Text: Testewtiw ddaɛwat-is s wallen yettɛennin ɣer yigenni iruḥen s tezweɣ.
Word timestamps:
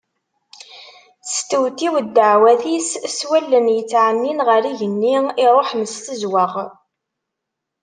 Testewtiw 1.25 1.95
ddaɛwat-is 2.07 2.89
s 3.15 3.17
wallen 3.29 3.67
yettɛennin 3.75 4.39
ɣer 4.47 4.61
yigenni 4.65 5.15
iruḥen 5.43 5.83
s 5.93 5.95
tezweɣ. 6.05 6.53